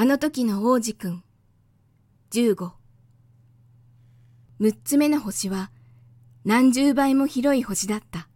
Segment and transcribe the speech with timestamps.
[0.00, 1.24] あの時の王子くん。
[2.30, 2.70] 15。
[4.60, 5.72] 六つ目の星は
[6.44, 8.28] 何十倍も広い星だった。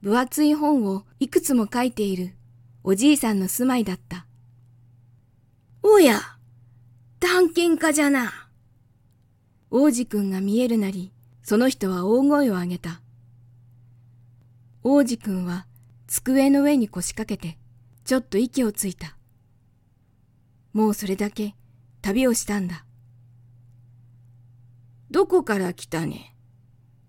[0.00, 2.36] 分厚い本をいくつも書いている
[2.84, 4.28] おじいさんの住まいだった。
[5.82, 6.20] おや、
[7.18, 8.48] 探検家じゃな。
[9.72, 11.12] 王子くんが見えるなり、
[11.42, 13.00] その人は大声を上げた。
[14.84, 15.66] 王子くんは
[16.06, 17.58] 机の上に腰掛けて、
[18.04, 19.16] ちょっと息をついた。
[20.74, 21.54] もうそれだけ
[22.02, 22.84] 旅をしたんだ。
[25.10, 26.34] どこから来たね？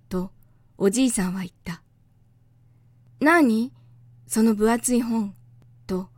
[0.07, 0.31] と
[0.77, 1.81] おじいさんは言った。
[3.19, 3.73] 何？
[4.27, 5.35] その分厚い本
[5.87, 6.09] と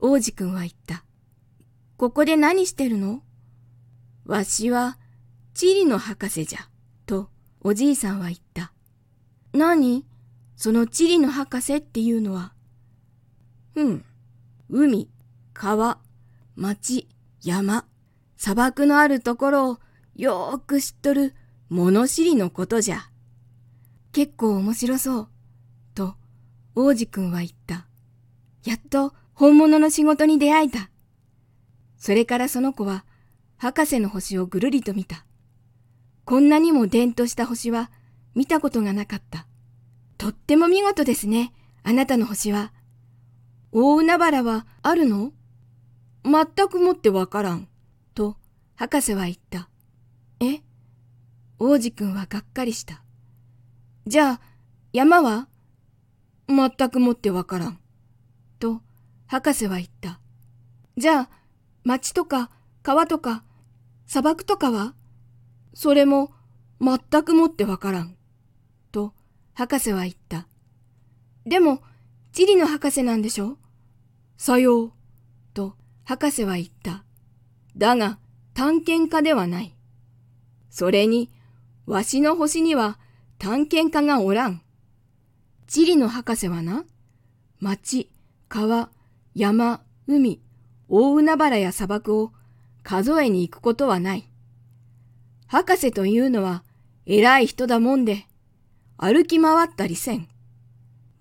[0.00, 1.04] 王子くんは言った。
[1.96, 3.22] ここで何してるの？
[4.26, 4.98] わしは
[5.54, 6.68] 地理の博士じゃ。
[7.06, 7.30] と
[7.60, 8.72] おじいさんは言った。
[9.52, 10.04] 何？
[10.56, 12.52] その地理の博士っていうのは？
[13.76, 14.04] うん。
[14.68, 15.08] 海、
[15.54, 15.98] 川、
[16.60, 17.06] 町、
[17.40, 17.86] 山、
[18.36, 19.78] 砂漠のあるところを
[20.16, 21.36] よーく知っとる
[21.68, 23.10] 物知りのことじゃ。
[24.10, 25.28] 結構面白そう。
[25.94, 26.16] と、
[26.74, 27.86] 王子くんは言った。
[28.64, 30.90] やっと本物の仕事に出会えた。
[31.96, 33.04] それからその子は
[33.56, 35.24] 博士の星をぐるりと見た。
[36.24, 37.92] こんなにも伝とした星は
[38.34, 39.46] 見たことがなかった。
[40.16, 41.52] とっても見事ですね、
[41.84, 42.72] あなたの星は。
[43.70, 45.32] 大海原はあるの？
[46.28, 47.68] 全くもってわからん。
[48.14, 48.36] と、
[48.76, 49.70] 博士は言った。
[50.40, 50.60] え？
[51.58, 53.02] 王子くんはがっかりした。
[54.06, 54.40] じゃあ、
[54.92, 55.48] 山は？
[56.46, 57.80] 全くもってわからん。
[58.58, 58.82] と、
[59.26, 60.20] 博士は言った。
[60.98, 61.30] じゃあ、
[61.84, 62.50] 町とか
[62.82, 63.42] 川とか
[64.06, 64.94] 砂漠とかは？
[65.72, 66.32] それも
[66.80, 68.16] 全くもってわからん。
[68.92, 69.14] と、
[69.54, 70.46] 博士は言った。
[71.46, 71.82] でも、
[72.32, 73.56] 地理の博士なんでしょ？
[74.36, 74.92] さよう。
[76.08, 77.04] 博士は言った。
[77.76, 78.18] だが、
[78.54, 79.76] 探検家ではない。
[80.70, 81.30] それに、
[81.84, 82.98] わしの星には
[83.36, 84.62] 探検家がおらん。
[85.66, 86.86] 地理の博士はな、
[87.60, 88.10] 町、
[88.48, 88.88] 川、
[89.34, 90.40] 山、海、
[90.88, 92.32] 大海原や砂漠を
[92.82, 94.30] 数えに行くことはない。
[95.46, 96.64] 博士というのは
[97.04, 98.24] 偉い人だもんで、
[98.96, 100.26] 歩き回ったりせん。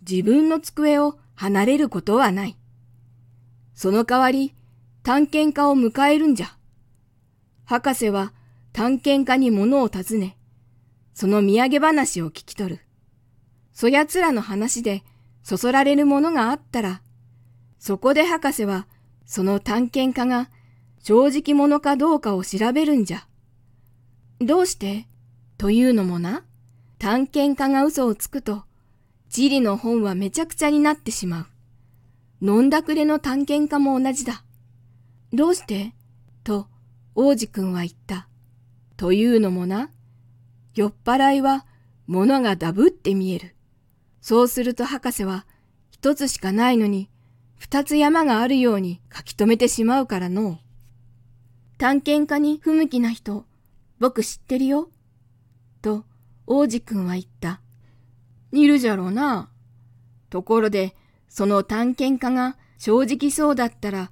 [0.09, 2.55] 自分の机を離れることはない。
[3.73, 4.53] その代わり、
[5.07, 6.47] 探検家を迎えるんじゃ。
[7.63, 8.33] 博士は
[8.73, 10.35] 探検家に物を尋ね、
[11.13, 12.81] その土産話を聞き取る。
[13.71, 15.05] そやつらの話で
[15.43, 17.01] そそられるものがあったら、
[17.79, 18.85] そこで博士は
[19.25, 20.49] その探検家が
[21.01, 23.25] 正直者かどうかを調べるんじゃ。
[24.41, 25.07] どうして？
[25.57, 26.43] というのもな、
[26.99, 28.65] 探検家が嘘をつくと、
[29.29, 31.47] 地理の本はめちゃくちゃになってしま
[32.41, 32.45] う。
[32.45, 34.43] 飲んだくれの探検家も同じだ。
[35.33, 35.93] どうして？
[36.43, 36.67] と
[37.15, 38.27] 王子くんは言った。
[38.95, 39.89] というのもな、
[40.73, 41.65] 酔っ払いは
[42.07, 43.55] 物がダブって見える。
[44.21, 45.45] そうすると博士は
[45.89, 47.09] 一つしかないのに
[47.57, 50.59] 二つ山があるように書き留めてしまうからの。
[51.77, 53.45] 探検家に不向きな人、
[53.99, 54.89] 僕知ってるよ。
[55.81, 56.05] と
[56.45, 57.61] 王子くんは言った。
[58.51, 59.49] いるじゃろうな。
[60.29, 60.95] ところで、
[61.29, 64.11] その探検家が正直そうだったら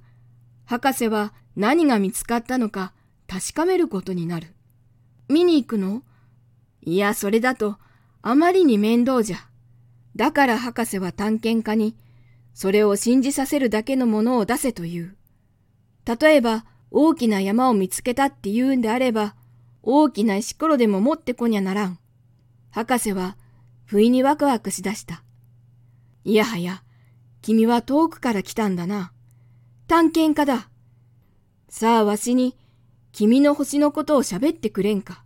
[0.66, 2.92] 博士は何が見つかったのか
[3.26, 4.54] 確かめることになる。
[5.28, 6.02] 見に行くの？
[6.82, 7.78] いや、それだと
[8.22, 9.38] あまりに面倒じゃ。
[10.14, 11.96] だから博士は探検家に、
[12.54, 15.16] それを信じさせるだけのものを出せという。
[16.04, 19.34] 例えば、大きな山を見つけたって言うんであれば、
[19.82, 21.98] 大きな石ころでも持ってこにゃならん。
[22.70, 23.36] 博士は、
[23.84, 25.22] 不意にワクワクしだした。
[26.24, 26.82] いやはや、
[27.42, 29.12] 君は遠くから来たんだな。
[29.88, 30.68] 探検家だ。
[31.68, 32.56] さあわしに
[33.12, 35.22] 君の星のことを喋ってくれんか。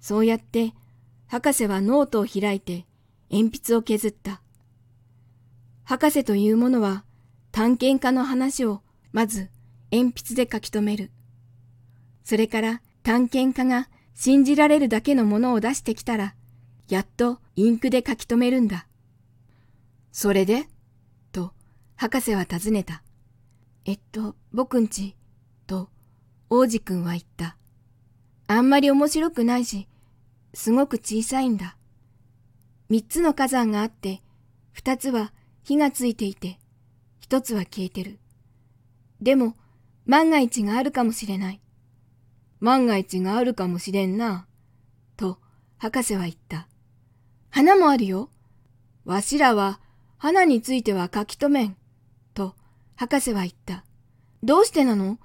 [0.00, 0.74] そうやって
[1.26, 2.86] 博士はノートを開いて
[3.28, 4.40] 鉛筆を削った。
[5.82, 7.04] 博士というものは
[7.50, 8.80] 探検家の話を
[9.10, 9.50] まず
[9.90, 11.10] 鉛筆で書き留める。
[12.22, 16.36] それから探検家が信じられるだけのものを出してきたら、
[16.88, 18.86] やっとインクで書き留めるんだ。
[20.12, 20.68] それで
[22.00, 23.02] 博士は尋ねた。
[23.84, 25.16] えっと、僕んち、
[25.66, 25.90] と、
[26.48, 27.58] 王子くんは言った。
[28.46, 29.86] あんまり面白くないし、
[30.54, 31.76] すごく小さいんだ。
[32.88, 34.22] 三つの火山があって、
[34.72, 36.58] 二つは火がついていて、
[37.18, 38.18] 一つは消えてる。
[39.20, 39.54] でも、
[40.06, 41.60] 万が一があるかもしれない。
[42.60, 44.46] 万が一があるかもしれんな。
[45.18, 45.38] と、
[45.76, 46.66] 博士は言った。
[47.50, 48.30] 花もあるよ。
[49.04, 49.80] わしらは、
[50.16, 51.76] 花については書き留めん。
[53.00, 53.82] 博士は言った。
[54.42, 55.18] どうしてなの？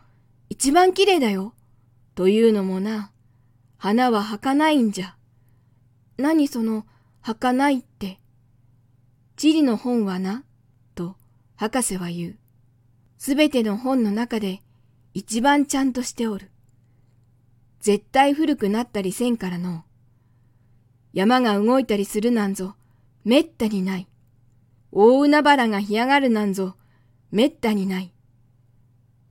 [0.50, 1.54] 一番綺麗だよ。
[2.16, 3.12] というのもな、
[3.76, 5.18] 花は儚いんじゃ。
[6.16, 6.86] 何その、
[7.22, 8.22] 儚いって。
[9.36, 10.46] 地理の本はな、
[10.96, 11.18] と
[11.58, 12.38] 博士は言う。
[13.18, 14.62] すべての本の中で
[15.14, 16.52] 一番ちゃんとしておる。
[17.82, 19.84] 絶対古くなったりせんからの。
[21.12, 22.76] 山が動いたりするなんぞ、
[23.26, 24.08] めったにない。
[24.94, 26.78] 大海原が干上がるなんぞ、
[27.36, 28.14] めったにない。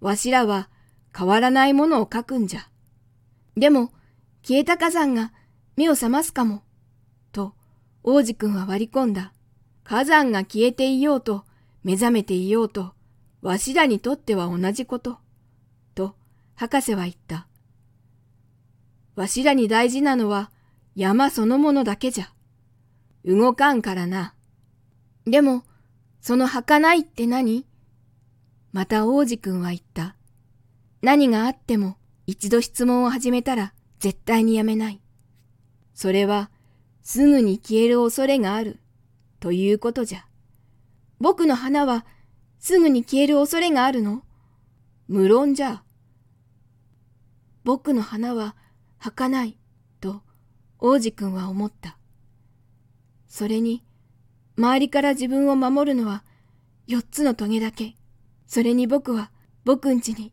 [0.02, 0.68] わしらは
[1.16, 2.68] 変わらないものを書くんじゃ。
[3.56, 3.94] でも、
[4.46, 5.32] 消えた火山が
[5.74, 6.62] 目を覚ますかも。
[7.32, 7.54] と、
[8.02, 9.32] 王子くんは割り込んだ。
[9.84, 11.46] 火山が消えていようと、
[11.82, 12.92] 目覚めていようと、
[13.40, 15.16] わしらにとっては同じこと。
[15.94, 16.14] と、
[16.56, 17.46] 博士は言った。
[19.16, 20.50] わしらに大事なのは
[20.94, 22.30] 山そのものだけじゃ。
[23.24, 24.34] 動かんからな。
[25.24, 25.64] でも、
[26.20, 27.64] その儚いって何？
[28.74, 30.16] また王子くんは言った。
[31.00, 35.00] 何があっても一度質問を始めたら絶対にやめない。
[35.94, 36.50] それは
[37.00, 38.80] すぐに消える恐れがある
[39.38, 40.26] ということじゃ。
[41.20, 42.04] 僕の花は
[42.58, 44.24] すぐに消える恐れがあるの？
[45.06, 45.84] 無論じゃ。
[47.62, 48.56] 僕の花は
[48.98, 49.56] 儚い
[50.00, 50.22] と
[50.80, 51.96] 王子くんは思った。
[53.28, 53.84] それに
[54.58, 56.24] 周りから自分を守るのは
[56.88, 57.94] 四つの棘だけ。
[58.46, 59.30] それに僕は
[59.64, 60.32] 僕んちに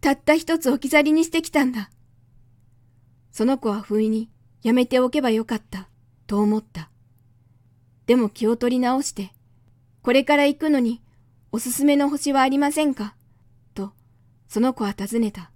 [0.00, 1.90] たった一つ置き去りにしてきたんだ。
[3.32, 4.30] その子は不意に
[4.62, 5.88] やめておけばよかった
[6.26, 6.90] と思った。
[8.06, 9.32] でも気を取り直して、
[10.02, 11.02] これから行くのに
[11.50, 13.16] おすすめの星はありませんか？
[13.74, 13.92] と
[14.46, 15.50] その子は尋ねた。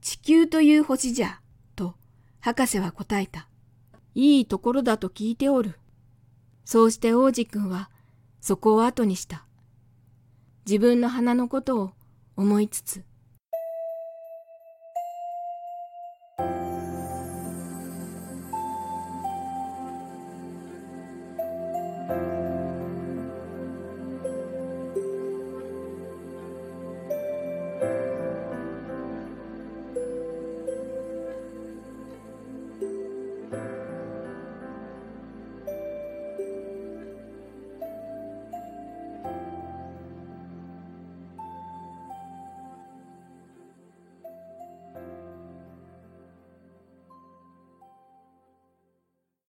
[0.00, 1.40] 地球という星じゃ、
[1.76, 1.94] と
[2.40, 3.48] 博士は答えた。
[4.14, 5.78] いいところだと聞いておる。
[6.64, 7.90] そうして王子くんは
[8.40, 9.44] そこを後にした。
[10.66, 11.90] 自分の花のことを
[12.36, 13.04] 思いつつ